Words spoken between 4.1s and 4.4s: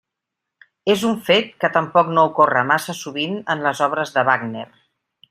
de